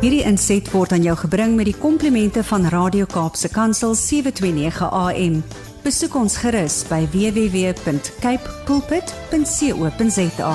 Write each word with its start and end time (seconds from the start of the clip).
Hierdie 0.00 0.22
inset 0.24 0.64
word 0.72 0.94
aan 0.96 1.02
jou 1.04 1.12
gebring 1.26 1.58
met 1.58 1.66
die 1.68 1.76
komplimente 1.76 2.40
van 2.48 2.62
Radio 2.72 3.04
Kaapse 3.04 3.50
Kansel 3.52 3.92
729 3.92 4.86
AM. 4.96 5.34
Besoek 5.84 6.14
ons 6.16 6.38
gerus 6.40 6.78
by 6.88 7.02
www.cape 7.12 8.54
pulpit.co.za. 8.64 10.54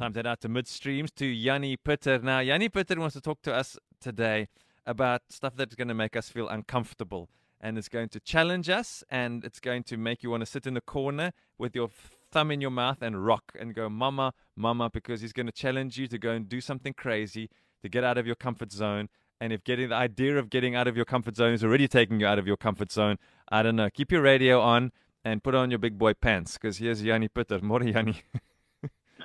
Time 0.00 0.12
to 0.18 0.26
out 0.26 0.40
to 0.42 0.50
midstreams 0.50 1.14
to 1.14 1.30
Yanni 1.30 1.76
Pitter. 1.76 2.18
Now, 2.18 2.40
Yanni 2.42 2.68
Pitter 2.68 2.98
wants 2.98 3.14
to 3.14 3.22
talk 3.22 3.38
to 3.42 3.54
us 3.54 3.78
today 4.02 4.48
about 4.84 5.22
stuff 5.30 5.54
that's 5.54 5.76
going 5.76 5.86
to 5.86 5.94
make 5.94 6.16
us 6.18 6.28
feel 6.28 6.48
uncomfortable 6.48 7.28
and 7.64 7.78
it's 7.78 7.88
going 7.88 8.10
to 8.10 8.20
challenge 8.20 8.68
us 8.68 9.02
and 9.10 9.42
it's 9.42 9.58
going 9.58 9.82
to 9.82 9.96
make 9.96 10.22
you 10.22 10.28
want 10.28 10.42
to 10.42 10.46
sit 10.46 10.66
in 10.66 10.74
the 10.74 10.82
corner 10.82 11.32
with 11.58 11.74
your 11.74 11.88
thumb 12.30 12.50
in 12.50 12.60
your 12.60 12.70
mouth 12.70 13.00
and 13.00 13.24
rock 13.24 13.52
and 13.58 13.74
go, 13.74 13.88
Mama, 13.88 14.34
Mama, 14.54 14.90
because 14.90 15.22
he's 15.22 15.32
going 15.32 15.46
to 15.46 15.52
challenge 15.52 15.96
you 15.96 16.06
to 16.08 16.18
go 16.18 16.32
and 16.32 16.46
do 16.46 16.60
something 16.60 16.92
crazy, 16.92 17.48
to 17.82 17.88
get 17.88 18.04
out 18.04 18.18
of 18.18 18.26
your 18.26 18.36
comfort 18.36 18.70
zone. 18.70 19.08
And 19.40 19.50
if 19.50 19.64
getting 19.64 19.88
the 19.88 19.94
idea 19.94 20.36
of 20.38 20.50
getting 20.50 20.76
out 20.76 20.86
of 20.86 20.94
your 20.94 21.06
comfort 21.06 21.36
zone 21.36 21.54
is 21.54 21.64
already 21.64 21.88
taking 21.88 22.20
you 22.20 22.26
out 22.26 22.38
of 22.38 22.46
your 22.46 22.58
comfort 22.58 22.92
zone, 22.92 23.16
I 23.48 23.62
don't 23.62 23.76
know. 23.76 23.88
Keep 23.88 24.12
your 24.12 24.20
radio 24.20 24.60
on 24.60 24.92
and 25.24 25.42
put 25.42 25.54
on 25.54 25.70
your 25.70 25.78
big 25.78 25.96
boy 25.96 26.12
pants 26.12 26.58
because 26.58 26.76
here's 26.76 27.02
Yanni 27.02 27.28
Pitter. 27.28 27.58
More 27.62 27.82
Yanni. 27.82 28.22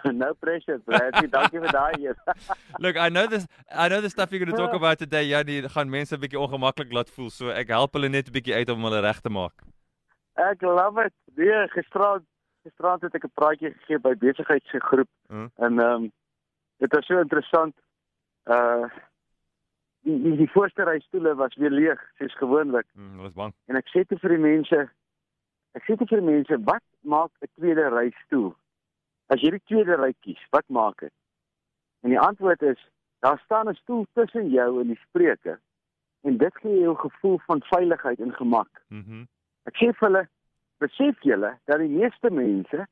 no 0.22 0.34
pressure, 0.34 0.78
Bradley. 0.86 1.28
Dankie 1.30 1.60
vir 1.60 1.72
daai 1.72 1.94
eers. 2.04 2.18
Look, 2.84 2.96
I 2.98 3.10
know 3.10 3.28
this 3.28 3.48
I 3.72 3.88
know 3.90 4.02
the 4.02 4.10
stuff 4.10 4.32
you're 4.32 4.44
going 4.46 4.56
to 4.56 4.62
talk 4.62 4.74
about 4.82 4.98
today, 5.00 5.24
Yanni, 5.28 5.62
gaan 5.70 5.90
mense 5.90 6.14
'n 6.16 6.20
bietjie 6.22 6.40
ongemaklik 6.40 6.92
laat 6.94 7.10
voel. 7.10 7.30
So 7.30 7.50
ek 7.50 7.68
help 7.68 7.94
hulle 7.94 8.10
net 8.10 8.28
'n 8.30 8.34
bietjie 8.38 8.56
uit 8.56 8.70
om 8.70 8.84
hulle 8.84 9.02
reg 9.02 9.22
te 9.22 9.30
maak. 9.30 9.54
Ek 10.36 10.62
love 10.62 11.06
it. 11.06 11.14
Nee, 11.36 11.68
gisterand 11.76 12.26
gisterand 12.64 13.02
het 13.02 13.16
ek 13.16 13.26
'n 13.26 13.32
praatjie 13.36 13.72
gegee 13.74 14.00
by 14.00 14.14
besigheidsgroep 14.16 15.10
Hmm. 15.30 15.52
en 15.58 15.80
ehm 15.80 15.94
um, 16.04 16.12
dit 16.80 16.92
was 16.94 17.06
so 17.06 17.20
interessant. 17.20 17.76
Uh 18.46 18.88
die 20.08 20.16
die, 20.24 20.38
die 20.38 20.50
voorste 20.52 20.84
ry 20.88 21.00
stoele 21.00 21.36
was 21.36 21.56
weer 21.56 21.72
leeg, 21.72 22.00
soos 22.18 22.36
gewoonlik. 22.40 22.86
Mm, 22.96 23.16
hulle 23.18 23.28
is 23.28 23.34
bang. 23.36 23.54
En 23.68 23.76
ek 23.76 23.88
sê 23.92 24.06
toe 24.08 24.18
vir 24.22 24.30
die 24.30 24.44
mense 24.46 24.90
ek 25.78 25.84
sê 25.86 25.96
toe 25.98 26.08
vir 26.08 26.22
die 26.22 26.32
mense, 26.32 26.58
wat 26.66 26.82
maak 27.04 27.32
'n 27.44 27.50
tweede 27.60 27.90
ry 27.94 28.10
stoel? 28.26 28.56
As 29.30 29.42
jy 29.42 29.54
die 29.54 29.66
tweede 29.70 29.98
ry 30.00 30.14
kies, 30.26 30.42
wat 30.56 30.66
maak 30.74 31.04
dit? 31.06 31.14
En 32.02 32.14
die 32.14 32.20
antwoord 32.20 32.62
is, 32.66 32.80
daar 33.22 33.40
staan 33.46 33.70
'n 33.70 33.76
stoel 33.76 34.06
tussen 34.14 34.50
jou 34.50 34.82
en 34.82 34.88
die 34.88 35.02
spreker. 35.08 35.60
En 36.22 36.38
dit 36.38 36.56
gee 36.58 36.80
jou 36.80 36.94
'n 36.94 37.10
gevoel 37.10 37.40
van 37.46 37.62
veiligheid 37.62 38.20
en 38.20 38.34
gemak. 38.34 38.70
Mhm. 38.88 39.26
Ek 39.66 39.76
sê 39.76 39.94
vir 39.94 40.08
hulle, 40.08 40.28
besef 40.80 41.22
julle 41.22 41.58
dat 41.66 41.80
die 41.80 41.90
meeste 41.90 42.32
mense 42.32 42.88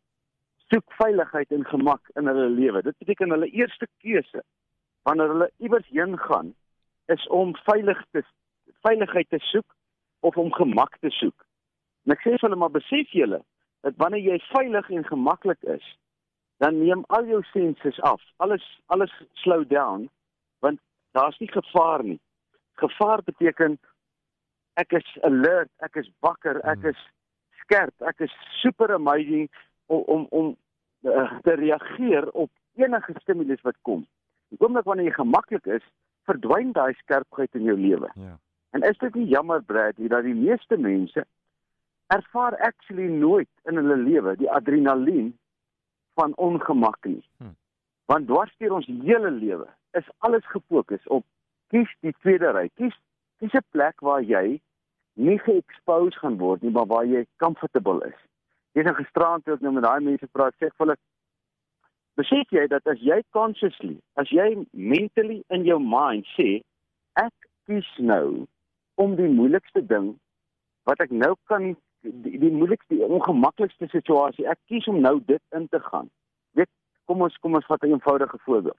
soek 0.67 0.93
veiligheid 0.99 1.52
en 1.52 1.65
gemak 1.65 2.09
in 2.15 2.27
hulle 2.27 2.49
lewe. 2.49 2.81
Dit 2.81 2.97
beteken 2.97 3.30
hulle 3.30 3.49
eerste 3.49 3.88
keuse 4.03 4.43
wanneer 5.08 5.27
hulle 5.27 5.52
iewers 5.58 5.88
heen 5.88 6.17
gaan 6.19 6.53
is 7.05 7.27
om 7.27 7.55
veilig 7.55 8.05
te 8.11 8.23
veiligheid 8.81 9.30
te 9.30 9.39
soek 9.39 9.75
of 10.19 10.38
om 10.38 10.52
gemak 10.53 10.97
te 10.99 11.09
soek. 11.09 11.45
En 12.05 12.11
ek 12.11 12.19
sê 12.19 12.33
vir 12.35 12.49
hulle 12.49 12.59
maar 12.59 12.75
besef 12.75 13.13
julle 13.15 13.39
dat 13.81 13.95
wanneer 13.95 14.25
jy 14.25 14.39
veilig 14.52 14.89
en 14.89 15.08
gemaklik 15.08 15.63
is, 15.63 15.85
dan 16.58 16.80
neem 16.80 17.03
al 17.08 17.25
jou 17.25 17.41
senses 17.52 18.00
af. 18.02 18.22
Alles 18.38 18.66
alles 18.86 19.13
slow 19.33 19.67
down 19.69 20.09
want 20.59 20.80
daar's 21.11 21.38
nie 21.38 21.52
gevaar 21.52 22.03
nie. 22.03 22.19
Gevaar 22.73 23.23
beteken 23.23 23.80
ek 24.73 24.91
is 24.91 25.17
alert, 25.22 25.69
ek 25.77 25.95
is 25.95 26.09
wakker, 26.19 26.61
ek 26.66 26.81
Hmm. 26.81 26.89
is 26.89 26.97
skerp, 27.61 28.02
ek 28.02 28.19
is 28.19 28.33
super 28.61 28.94
amazing 28.94 29.49
om 29.86 30.03
om 30.08 30.27
om 30.30 30.58
uh, 31.02 31.39
te 31.41 31.53
reageer 31.55 32.30
op 32.31 32.52
enige 32.75 33.14
stimulus 33.21 33.61
wat 33.61 33.75
kom. 33.81 34.08
Die 34.49 34.59
oomblik 34.59 34.86
wanneer 34.86 35.05
jy 35.05 35.14
gemaklik 35.14 35.66
is, 35.66 35.83
verdwyn 36.27 36.71
daai 36.71 36.94
skerpheid 36.94 37.55
in 37.55 37.64
jou 37.64 37.77
lewe. 37.80 38.09
Ja. 38.16 38.38
En 38.75 38.81
is 38.81 38.97
dit 38.97 39.16
nie 39.16 39.27
jammer 39.31 39.64
Bradley 39.64 40.08
dat 40.08 40.23
die 40.23 40.36
meeste 40.36 40.77
mense 40.77 41.26
ervaar 42.08 42.55
actually 42.58 43.08
nooit 43.11 43.49
in 43.64 43.76
hulle 43.76 43.98
lewe 43.98 44.36
die 44.39 44.49
adrenalien 44.52 45.33
van 46.20 46.36
ongemak 46.36 46.98
nie. 47.05 47.22
Hmm. 47.38 47.55
Want 48.11 48.28
dwars 48.28 48.54
deur 48.58 48.78
ons 48.80 48.88
hele 48.88 49.32
lewe 49.32 49.67
is 50.00 50.08
alles 50.26 50.45
gefokus 50.54 51.04
op 51.08 51.26
kies 51.73 51.92
die 52.05 52.16
tweede 52.22 52.52
ry. 52.55 52.67
Kies 52.80 52.95
kies 53.39 53.54
'n 53.54 53.66
plek 53.72 54.02
waar 54.02 54.23
jy 54.23 54.60
nie 55.17 55.38
ge-expose 55.39 56.20
gaan 56.20 56.38
word 56.38 56.61
nie, 56.61 56.72
maar 56.72 56.86
waar 56.86 57.05
jy 57.05 57.26
comfortable 57.44 58.00
is. 58.08 58.20
Dis 58.73 58.86
'n 58.86 59.00
gisterand 59.02 59.45
toe 59.45 59.54
ek 59.54 59.61
nou 59.61 59.73
met 59.73 59.83
daai 59.83 60.02
mense 60.02 60.28
praat, 60.28 60.54
sê 60.55 60.67
ek 60.67 60.78
vir 60.78 60.86
hulle 60.86 60.98
besef 62.17 62.49
jy 62.52 62.67
dat 62.67 62.88
as 62.88 62.99
jy 62.99 63.22
consciously, 63.32 63.98
as 64.16 64.30
jy 64.30 64.66
mentally 64.72 65.44
in 65.49 65.66
jou 65.66 65.80
mind 65.80 66.26
sê 66.38 66.61
ek 67.16 67.34
kies 67.66 67.89
nou 67.98 68.48
om 68.95 69.16
die 69.16 69.30
moeilikste 69.30 69.82
ding 69.86 70.16
wat 70.89 71.02
ek 71.04 71.11
nou 71.11 71.36
kan 71.52 71.76
die, 72.23 72.37
die 72.39 72.51
moeilikste 72.51 72.95
die 72.95 73.03
ongemaklikste 73.05 73.87
situasie 73.91 74.47
ek 74.47 74.59
kies 74.67 74.87
om 74.87 74.99
nou 75.01 75.19
dit 75.25 75.41
in 75.55 75.67
te 75.67 75.79
gaan 75.79 76.09
weet 76.59 76.69
kom 77.05 77.21
ons 77.21 77.37
kom 77.37 77.55
ons 77.55 77.65
vat 77.65 77.83
'n 77.83 77.91
eenvoudige 77.95 78.37
voorbeeld 78.45 78.77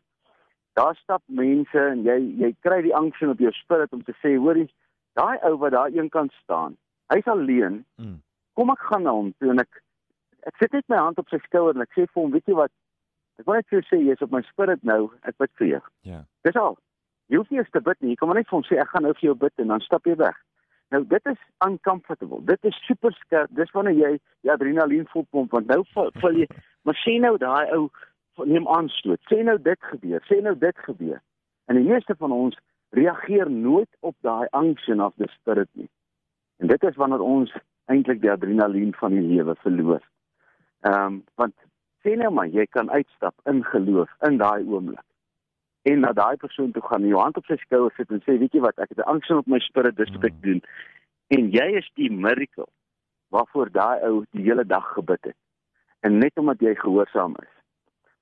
daar 0.79 0.95
stap 0.97 1.23
mense 1.27 1.79
en 1.79 2.03
jy 2.05 2.19
jy 2.43 2.55
kry 2.61 2.83
die 2.83 2.95
angs 2.95 3.21
in 3.21 3.29
op 3.35 3.39
jou 3.39 3.53
spirit 3.53 3.93
om 3.93 4.03
te 4.03 4.15
sê 4.23 4.37
hoorie 4.37 4.69
daai 5.15 5.39
ou 5.43 5.57
wat 5.59 5.73
daar 5.73 5.91
een 5.93 6.09
kant 6.09 6.33
staan 6.43 6.77
hy's 7.13 7.27
alleen 7.27 7.85
Mm. 7.99 8.21
kom 8.55 8.71
ek 8.71 8.79
gaan 8.91 9.03
na 9.03 9.11
hom 9.11 9.33
toe 9.39 9.51
en 9.51 9.59
ek 9.61 9.83
ek 10.47 10.57
sit 10.59 10.73
net 10.73 10.89
my 10.89 10.97
hand 10.97 11.19
op 11.19 11.29
sy 11.29 11.39
skouer 11.39 11.75
en 11.75 11.81
ek 11.83 11.93
sê 11.97 12.07
vir 12.07 12.23
hom 12.23 12.31
weet 12.31 12.47
jy 12.47 12.55
wat 12.55 12.71
ek 13.39 13.47
wil 13.47 13.55
net 13.55 13.67
vir 13.69 13.81
jou 13.81 13.87
sê 13.91 14.03
jy's 14.05 14.23
op 14.23 14.31
my 14.31 14.43
spirit 14.43 14.83
nou 14.85 15.11
ek 15.23 15.37
bid 15.39 15.51
vir 15.59 15.67
jou 15.69 15.83
Ja. 16.03 16.25
Dis 16.45 16.57
al. 16.57 16.79
Jy 17.29 17.37
hoef 17.37 17.51
nie 17.51 17.59
eens 17.59 17.71
te 17.71 17.81
bid 17.81 18.01
nie. 18.01 18.11
Jy 18.11 18.17
kan 18.17 18.29
maar 18.29 18.37
net 18.37 18.49
vir 18.49 18.57
hom 18.57 18.65
sê 18.65 18.79
ek 18.81 18.89
gaan 18.89 19.03
nou 19.03 19.13
vir 19.13 19.21
jou 19.29 19.35
bid 19.35 19.53
en 19.59 19.69
dan 19.69 19.81
stap 19.81 20.07
jy 20.07 20.15
weg. 20.17 20.37
Nou 20.89 21.07
dit 21.07 21.27
is 21.27 21.41
uncomfortable. 21.67 22.45
Dit 22.45 22.65
is 22.65 22.85
super 22.87 23.13
skerp. 23.13 23.51
Dis 23.57 23.71
wanneer 23.71 23.97
jy 23.97 24.13
die 24.41 24.53
adrenalien 24.53 25.09
vol 25.13 25.27
pomp 25.31 25.53
want 25.53 25.69
nou 25.69 25.83
val 25.95 26.39
jy 26.41 26.49
maar 26.89 26.97
sê 27.05 27.19
nou 27.21 27.35
daai 27.41 27.69
ou 27.77 27.89
neem 28.49 28.69
aanstoot. 28.73 29.21
Sê 29.29 29.43
nou 29.45 29.59
dit 29.61 29.89
gebeur. 29.91 30.25
Sê 30.31 30.41
nou 30.43 30.55
dit 30.59 30.85
gebeur. 30.87 31.21
En 31.69 31.77
die 31.77 31.85
meeste 31.85 32.17
van 32.17 32.33
ons 32.33 32.57
reageer 32.97 33.51
nooit 33.51 33.91
op 34.01 34.17
daai 34.25 34.49
angs 34.57 34.87
en 34.89 35.03
of 35.05 35.17
the 35.21 35.29
spirit 35.35 35.69
nie. 35.73 35.91
En 36.59 36.73
dit 36.73 36.85
is 36.89 36.97
wanneer 36.97 37.21
ons 37.21 37.53
eintlik 37.93 38.23
die 38.23 38.33
adrenalien 38.33 38.95
van 38.97 39.13
die 39.13 39.25
lewe 39.25 39.57
verloor. 39.65 40.01
Ehm 40.89 41.05
um, 41.05 41.21
want 41.37 41.55
sê 42.07 42.17
nou 42.17 42.33
maar 42.33 42.49
jy 42.49 42.65
kan 42.71 42.91
uitstap 42.91 43.35
in 43.51 43.65
geloof 43.75 44.11
in 44.25 44.41
daai 44.41 44.65
oomblik 44.65 45.05
en 45.89 46.01
na 46.05 46.13
daai 46.13 46.37
persoon 46.37 46.73
toe 46.73 46.83
gaan 46.83 47.03
en 47.03 47.09
jou 47.13 47.21
hand 47.23 47.37
op 47.41 47.47
sy 47.49 47.57
skouer 47.57 47.93
sit 47.97 48.11
en 48.15 48.23
sê 48.27 48.39
weet 48.41 48.53
jy 48.57 48.61
wat 48.65 48.79
ek 48.85 48.91
het 48.95 48.99
'n 49.05 49.11
angs 49.13 49.31
op 49.31 49.47
my 49.47 49.59
spirit 49.65 49.97
dis 49.97 50.11
wat 50.15 50.25
ek 50.25 50.35
Mm. 50.35 50.41
doen. 50.47 50.61
En 51.37 51.51
jy 51.51 51.67
is 51.79 51.91
die 51.95 52.11
miracle 52.11 52.67
waarvoor 53.31 53.71
daai 53.73 54.01
ou 54.09 54.25
die 54.33 54.43
hele 54.45 54.65
dag 54.65 54.93
gebid 54.95 55.25
het. 55.25 55.37
En 56.01 56.19
net 56.19 56.33
omdat 56.39 56.61
jy 56.61 56.75
gehoorsaam 56.75 57.35
is. 57.43 57.53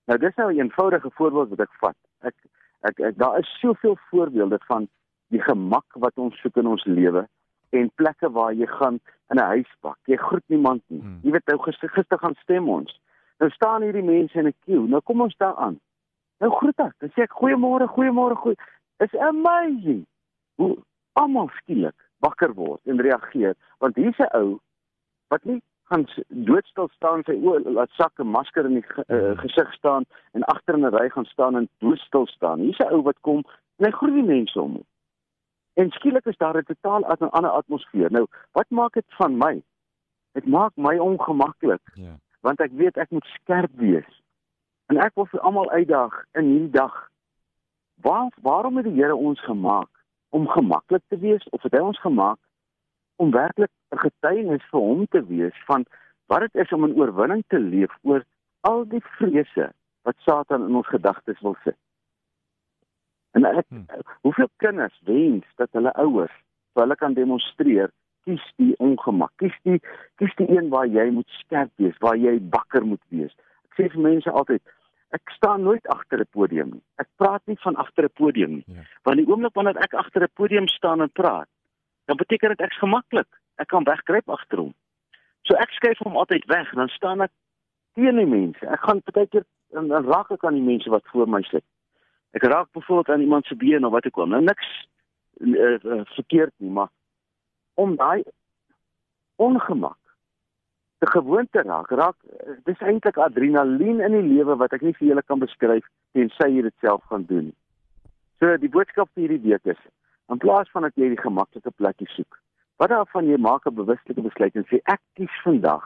Nou 0.06 0.18
dis 0.18 0.34
nou 0.36 0.52
'n 0.52 0.58
eenvoudige 0.60 1.10
voorbeeld 1.10 1.48
wat 1.48 1.60
ek 1.60 1.72
vat. 1.80 1.96
Ek 2.22 2.34
ek, 2.82 3.00
ek 3.00 3.16
daar 3.18 3.38
is 3.38 3.58
soveel 3.60 3.96
voorbeelde 4.10 4.58
van 4.66 4.88
die 5.28 5.40
gemak 5.42 5.84
wat 5.94 6.12
ons 6.16 6.40
soek 6.40 6.56
in 6.56 6.66
ons 6.66 6.84
lewe 6.84 7.26
en 7.70 7.90
plekke 7.94 8.30
waar 8.30 8.52
jy 8.52 8.66
gaan 8.66 9.00
in 9.30 9.36
'n 9.38 9.46
huisbak. 9.54 9.98
Jy 10.06 10.16
groet 10.16 10.44
niemand 10.48 10.82
nie. 10.88 11.02
Mm. 11.02 11.18
jy 11.22 11.30
weet 11.30 11.46
nou 11.46 11.58
gister 11.58 11.88
gister 11.88 12.18
gaan 12.18 12.34
stem 12.34 12.68
ons. 12.68 13.00
Nou 13.38 13.50
staan 13.50 13.82
hierdie 13.82 14.02
mense 14.04 14.38
in 14.38 14.46
'n 14.46 14.54
queue. 14.64 14.88
Nou 14.88 15.00
kom 15.00 15.20
ons 15.20 15.36
daar 15.36 15.54
aan 15.56 15.80
Nou 16.38 16.50
groet 16.52 16.78
ek. 16.78 16.92
Dan 16.98 17.10
sê 17.14 17.22
ek 17.22 17.32
goeiemôre, 17.40 17.86
goeiemôre, 17.88 18.36
goeie. 18.36 18.56
Is 19.04 19.14
amazing 19.20 20.06
hoe 20.56 20.76
almal 21.12 21.48
skielik 21.60 21.96
wakker 22.24 22.54
word 22.54 22.80
en 22.84 23.00
reageer 23.00 23.54
want 23.78 23.96
hier's 23.96 24.18
'n 24.18 24.32
ou 24.36 24.58
wat 25.28 25.44
nie 25.44 25.62
gaan 25.90 26.06
doodstil 26.28 26.88
staan 26.96 27.22
sy 27.24 27.36
oë 27.36 27.72
laat 27.76 27.90
sak 27.90 28.12
'n 28.18 28.26
masker 28.26 28.64
in 28.64 28.74
die 28.80 28.82
ge, 28.82 29.04
uh, 29.08 29.36
gesig 29.38 29.72
staan 29.74 30.04
en 30.32 30.42
agter 30.44 30.74
in 30.74 30.84
'n 30.86 30.94
ry 30.94 31.08
gaan 31.08 31.24
staan 31.24 31.56
en 31.56 31.68
doodstil 31.78 32.26
staan. 32.26 32.58
Hier's 32.60 32.78
'n 32.80 32.92
ou 32.92 33.02
wat 33.02 33.20
kom 33.20 33.44
en 33.78 33.84
hy 33.86 33.90
groet 33.90 34.14
die 34.14 34.22
mense 34.22 34.60
om 34.60 34.72
hom. 34.72 34.84
En 35.76 35.90
skielik 35.90 36.26
is 36.26 36.36
daar 36.36 36.56
'n 36.56 36.64
totaal 36.64 37.04
at- 37.04 37.20
'n 37.20 37.30
ander 37.30 37.50
atmosfeer. 37.50 38.10
Nou, 38.10 38.26
wat 38.52 38.70
maak 38.70 38.92
dit 38.92 39.04
van 39.08 39.36
my? 39.36 39.62
Dit 40.32 40.46
maak 40.46 40.72
my 40.76 40.98
ongemaklik 40.98 41.82
Ja. 41.94 42.16
want 42.40 42.60
ek 42.60 42.70
weet 42.72 42.96
ek 42.96 43.10
moet 43.10 43.24
skerp 43.24 43.70
wees. 43.74 44.22
En 44.86 45.00
ek 45.02 45.14
wil 45.14 45.26
vir 45.26 45.40
almal 45.40 45.70
uitdaag 45.70 46.14
in 46.38 46.50
hierdie 46.50 46.74
dag. 46.74 46.94
Waar 48.02 48.30
waarom 48.42 48.76
het 48.76 48.86
die 48.86 48.94
Here 48.98 49.16
ons 49.16 49.40
gemaak 49.44 49.90
om 50.30 50.48
gemaklik 50.48 51.02
te 51.08 51.18
wees 51.18 51.48
of 51.50 51.62
het 51.62 51.72
hy 51.72 51.82
ons 51.82 52.00
gemaak 52.00 52.38
om 53.16 53.30
werklik 53.30 53.72
'n 53.94 53.98
getuienis 53.98 54.64
vir 54.70 54.80
hom 54.80 55.06
te 55.06 55.24
wees 55.26 55.56
van 55.66 55.86
wat 56.26 56.40
dit 56.40 56.54
is 56.54 56.72
om 56.72 56.84
in 56.84 56.96
oorwinning 56.96 57.44
te 57.48 57.58
leef 57.58 57.92
oor 58.02 58.24
al 58.60 58.84
die 58.88 59.02
vrese 59.18 59.72
wat 60.02 60.16
Satan 60.18 60.68
in 60.68 60.74
ons 60.74 60.86
gedagtes 60.86 61.40
wil 61.40 61.56
sit. 61.64 61.76
En 63.30 63.44
ek, 63.44 63.66
Hmm. 63.68 63.86
hoeveel 64.20 64.48
kinders 64.56 65.00
wens 65.04 65.44
dat 65.56 65.68
hulle 65.72 65.92
ouers 65.92 66.32
vir 66.74 66.82
hulle 66.82 66.96
kan 66.96 67.14
demonstreer 67.14 67.90
kies 68.24 68.52
die 68.56 68.74
ongemak. 68.78 69.32
Kies 69.36 69.54
die 69.62 69.80
kies 70.14 70.34
die 70.36 70.48
een 70.50 70.68
waar 70.68 70.86
jy 70.86 71.10
moet 71.10 71.28
skerp 71.28 71.70
wees, 71.76 71.98
waar 71.98 72.16
jy 72.16 72.40
bakker 72.40 72.86
moet 72.86 73.02
wees. 73.08 73.36
Sê 73.76 73.88
vir 73.92 74.00
mense 74.00 74.30
altyd, 74.30 74.62
ek 75.16 75.30
staan 75.36 75.62
nooit 75.62 75.86
agter 75.92 76.20
'n 76.20 76.28
podium 76.30 76.70
nie. 76.70 76.82
Ek 76.98 77.08
praat 77.16 77.42
nie 77.46 77.58
van 77.64 77.76
agter 77.76 78.04
'n 78.04 78.14
podium 78.14 78.50
nie. 78.50 78.64
Ja. 78.66 78.82
Want 79.02 79.16
die 79.16 79.28
oomblik 79.28 79.54
wanneer 79.54 79.76
ek 79.76 79.94
agter 79.94 80.22
'n 80.22 80.34
podium 80.34 80.68
staan 80.68 81.00
en 81.00 81.10
praat, 81.10 81.48
dan 82.06 82.16
beteken 82.16 82.48
dit 82.48 82.60
ek's 82.60 82.78
gemaklik. 82.78 83.28
Ek 83.56 83.68
kan 83.68 83.84
wegkruip 83.84 84.28
agter 84.28 84.58
hom. 84.58 84.74
So 85.42 85.54
ek 85.54 85.70
skuif 85.70 85.98
hom 85.98 86.16
altyd 86.16 86.44
weg 86.44 86.72
en 86.72 86.78
dan 86.78 86.88
staan 86.88 87.20
ek 87.20 87.30
teen 87.94 88.16
die 88.16 88.26
mense. 88.26 88.66
Ek 88.66 88.80
gaan 88.80 89.02
baie 89.04 89.26
keer 89.26 89.44
dan 89.70 89.90
raak 89.90 90.30
ek 90.30 90.44
aan 90.44 90.58
die 90.58 90.68
mense 90.68 90.90
wat 90.90 91.04
voor 91.12 91.28
my 91.28 91.42
sit. 91.42 91.64
Ek 92.36 92.42
raak 92.42 92.72
byvoorbeeld 92.72 93.08
aan 93.08 93.20
iemand 93.20 93.46
se 93.46 93.56
been 93.56 93.84
of 93.84 93.92
wat 93.92 94.06
ek 94.06 94.16
wil. 94.16 94.26
Nou 94.26 94.42
niks 94.42 94.66
uh, 95.40 95.78
uh, 95.84 96.02
verkeerd 96.16 96.52
nie, 96.56 96.70
maar 96.70 96.88
om 97.74 97.96
daai 97.96 98.24
ongemak 99.36 99.98
te 100.98 101.10
gewoonte 101.10 101.62
raak. 101.62 101.90
Raak 101.90 102.16
dis 102.64 102.80
eintlik 102.80 103.18
adrenalien 103.18 104.00
in 104.00 104.16
die 104.16 104.24
lewe 104.34 104.56
wat 104.56 104.72
ek 104.72 104.84
nie 104.86 104.94
vir 104.96 105.08
julle 105.10 105.22
kan 105.22 105.42
beskryf 105.42 105.84
tensy 106.16 106.48
jy 106.54 106.64
dit 106.68 106.76
self 106.80 107.04
gaan 107.10 107.26
doen. 107.28 107.52
So 108.40 108.56
die 108.60 108.72
boodskap 108.72 109.10
vir 109.14 109.26
hierdie 109.26 109.50
week 109.50 109.76
is 109.76 109.82
in 110.32 110.40
plaas 110.42 110.70
van 110.72 110.88
dat 110.88 110.96
jy 110.98 111.12
die 111.12 111.20
gemaklike 111.20 111.70
plekkie 111.76 112.08
soek, 112.14 112.40
wat 112.82 112.90
daarvan 112.90 113.28
jy 113.30 113.38
maak 113.38 113.66
'n 113.66 113.74
bewuslike 113.74 114.22
besluit 114.22 114.56
en 114.56 114.66
sê 114.70 114.80
ek 114.84 115.00
kies 115.14 115.36
vandag 115.44 115.84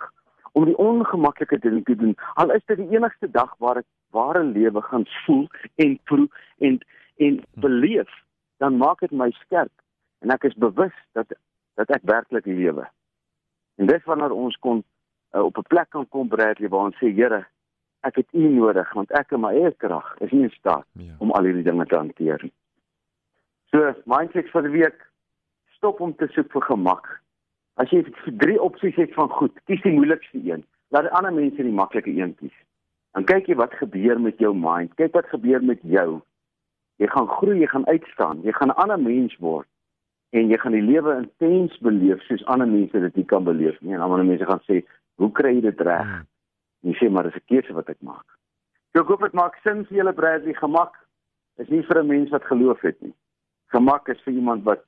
om 0.52 0.64
die 0.64 0.76
ongemaklike 0.76 1.58
ding 1.58 1.84
te 1.84 1.94
doen. 1.94 2.16
Al 2.34 2.50
is 2.50 2.64
dit 2.66 2.78
die 2.78 2.96
enigste 2.96 3.30
dag 3.30 3.54
waar 3.58 3.78
ek 3.78 3.86
ware 4.10 4.42
lewe 4.42 4.82
gaan 4.82 5.06
voel 5.26 5.46
en 5.76 5.98
proe 6.04 6.28
en 6.58 6.80
en 7.20 7.44
beleef, 7.60 8.08
dan 8.58 8.76
maak 8.76 9.00
dit 9.00 9.12
my 9.12 9.30
skerp 9.30 9.72
en 10.20 10.30
ek 10.30 10.44
is 10.44 10.54
bewus 10.54 10.96
dat 11.12 11.32
dat 11.74 11.90
ek 11.90 12.02
werklik 12.02 12.46
lewe. 12.46 12.86
En 13.76 13.86
dis 13.86 14.04
wanneer 14.04 14.32
ons 14.32 14.56
kon 14.56 14.84
uh, 15.34 15.44
op 15.44 15.58
'n 15.58 15.68
plek 15.68 15.90
kan 15.90 16.08
kom 16.08 16.28
Bradley 16.28 16.68
waar 16.68 16.84
ons 16.84 16.96
sê 16.96 17.14
Here, 17.14 17.46
ek 18.00 18.16
het 18.16 18.28
U 18.32 18.48
nodig 18.48 18.92
want 18.92 19.10
ek 19.10 19.32
in 19.32 19.40
my 19.40 19.52
eie 19.54 19.72
krag 19.76 20.14
is 20.18 20.30
nie 20.30 20.42
in 20.42 20.50
staat 20.50 20.86
ja. 20.92 21.14
om 21.18 21.30
al 21.30 21.44
hierdie 21.44 21.62
dinge 21.62 21.86
te 21.86 21.96
hanteer 21.96 22.40
nie. 22.42 22.52
So, 23.70 23.94
mindset 24.04 24.48
vir 24.50 24.62
die 24.62 24.74
week, 24.78 25.06
stop 25.76 26.00
om 26.00 26.14
te 26.16 26.26
soek 26.34 26.50
vir 26.52 26.62
gemak. 26.62 27.20
As 27.74 27.90
jy 27.90 28.02
drie 28.24 28.60
opsies 28.60 28.96
het 28.96 29.14
van 29.14 29.28
goed, 29.28 29.54
kies 29.64 29.82
die 29.82 29.94
moeilikste 29.94 30.40
een. 30.42 30.64
Laat 30.90 31.06
die 31.06 31.14
ander 31.14 31.32
mense 31.32 31.62
die 31.62 31.72
maklike 31.72 32.10
een 32.10 32.34
kies. 32.40 32.56
Dan 33.14 33.24
kyk 33.24 33.46
jy 33.46 33.54
wat 33.54 33.74
gebeur 33.78 34.20
met 34.20 34.38
jou 34.38 34.54
mind. 34.54 34.94
Kyk 34.98 35.14
wat 35.14 35.30
gebeur 35.30 35.62
met 35.62 35.78
jou. 35.82 36.20
Jy 36.98 37.06
gaan 37.06 37.28
groei, 37.28 37.60
jy 37.60 37.66
gaan 37.66 37.86
uitstaan, 37.86 38.42
jy 38.42 38.52
gaan 38.52 38.68
'n 38.68 38.80
ander 38.82 39.00
mens 39.00 39.36
word 39.38 39.68
en 40.30 40.50
jy 40.50 40.58
gaan 40.62 40.76
die 40.76 40.84
lewe 40.84 41.16
intens 41.16 41.78
beleef 41.82 42.22
soos 42.22 42.44
ander 42.44 42.68
mense 42.68 43.00
dit 43.00 43.16
nie 43.16 43.24
kan 43.24 43.44
beleef 43.44 43.80
nie. 43.80 43.94
En 43.94 44.00
ander 44.04 44.24
mense 44.24 44.46
gaan 44.46 44.62
sê, 44.68 44.82
Hoe 45.20 45.30
kry 45.36 45.54
jy 45.58 45.64
dit 45.68 45.80
reg? 45.86 46.06
Hmm. 46.06 46.26
Jy 46.88 46.96
sê 46.96 47.10
maar 47.12 47.28
dis 47.28 47.36
'n 47.36 47.48
keuse 47.52 47.72
wat 47.76 47.90
ek 47.92 48.00
maak. 48.00 48.24
So 48.92 49.02
ek 49.02 49.10
hoop 49.12 49.20
dit 49.20 49.36
maak 49.36 49.56
sin 49.62 49.84
vir 49.84 49.98
julle 49.98 50.12
Bradley 50.12 50.54
gemak. 50.54 50.96
Is 51.58 51.68
nie 51.68 51.82
vir 51.82 52.00
'n 52.02 52.08
mens 52.08 52.30
wat 52.30 52.44
geloof 52.44 52.80
het 52.80 53.00
nie. 53.02 53.14
Gemak 53.68 54.08
is 54.08 54.20
vir 54.24 54.34
iemand 54.34 54.64
wat 54.64 54.82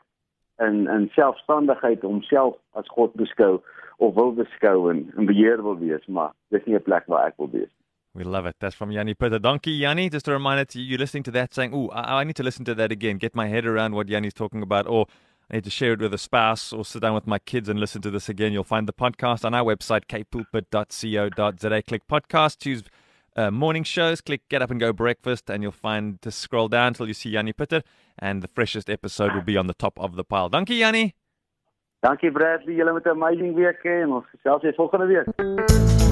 in 0.58 0.88
in 0.88 1.10
selfstandigheid 1.14 2.02
homself 2.02 2.56
as 2.74 2.88
God 2.88 3.12
beskou 3.14 3.60
of 3.98 4.14
wil 4.14 4.32
beskou 4.32 4.90
en 4.90 5.12
in 5.16 5.26
beheer 5.26 5.62
wil 5.62 5.78
wees, 5.78 6.06
maar 6.06 6.32
dis 6.50 6.64
nie 6.66 6.76
'n 6.76 6.82
plek 6.82 7.06
waar 7.06 7.26
ek 7.26 7.36
wil 7.36 7.50
wees. 7.50 7.70
We 8.14 8.24
love 8.24 8.46
it. 8.46 8.56
That's 8.58 8.74
from 8.74 8.90
Yanni 8.90 9.14
Pitter. 9.14 9.38
Donkey 9.38 9.70
Yanni, 9.70 10.10
just 10.10 10.28
a 10.28 10.32
reminder 10.32 10.66
to 10.66 10.78
you, 10.78 10.84
you're 10.84 10.98
listening 10.98 11.24
to 11.24 11.30
that 11.30 11.54
saying, 11.54 11.72
oh, 11.72 11.88
I, 11.88 12.20
I 12.20 12.24
need 12.24 12.36
to 12.36 12.42
listen 12.42 12.64
to 12.66 12.74
that 12.74 12.92
again, 12.92 13.16
get 13.16 13.34
my 13.34 13.48
head 13.48 13.64
around 13.64 13.94
what 13.94 14.08
Yanni's 14.08 14.34
talking 14.34 14.62
about, 14.62 14.86
or 14.86 15.06
need 15.52 15.64
to 15.64 15.70
share 15.70 15.92
it 15.92 16.00
with 16.00 16.14
a 16.14 16.18
spouse 16.18 16.72
or 16.72 16.84
sit 16.84 17.02
down 17.02 17.14
with 17.14 17.26
my 17.26 17.38
kids 17.38 17.68
and 17.68 17.78
listen 17.78 18.00
to 18.02 18.10
this 18.10 18.28
again. 18.28 18.52
You'll 18.52 18.64
find 18.64 18.88
the 18.88 18.92
podcast 18.92 19.44
on 19.44 19.54
our 19.54 19.64
website, 19.64 20.06
kpulpit.co.za. 20.06 21.82
Click 21.82 22.02
podcast, 22.08 22.58
choose 22.58 22.82
uh, 23.36 23.50
morning 23.50 23.84
shows, 23.84 24.20
click 24.20 24.42
get 24.48 24.62
up 24.62 24.70
and 24.70 24.80
go 24.80 24.92
breakfast, 24.92 25.48
and 25.50 25.62
you'll 25.62 25.72
find 25.72 26.20
to 26.22 26.30
scroll 26.30 26.68
down 26.68 26.88
until 26.88 27.08
you 27.08 27.14
see 27.14 27.30
Yanni 27.30 27.52
Pitter, 27.52 27.82
and 28.18 28.42
the 28.42 28.48
freshest 28.48 28.90
episode 28.90 29.34
will 29.34 29.42
be 29.42 29.56
on 29.56 29.66
the 29.66 29.74
top 29.74 29.98
of 29.98 30.16
the 30.16 30.24
pile. 30.24 30.48
Dankie, 30.48 30.76
Yanni. 30.76 31.14
Dankie, 32.02 32.30
Bradley. 32.30 32.74
Julle 32.74 32.92
met 32.92 33.06
'n 33.06 33.10
amazing 33.10 33.54
week 33.54 33.84
en 33.84 34.12
ons 34.12 34.26
gesels 34.30 34.62
weer 34.62 34.74
volgende 34.74 35.06
week. 35.06 36.11